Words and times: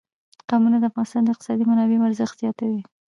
قومونه 0.49 0.77
د 0.79 0.83
افغانستان 0.91 1.21
د 1.23 1.29
اقتصادي 1.31 1.63
منابعو 1.71 2.07
ارزښت 2.09 2.35
زیاتوي. 2.43 2.81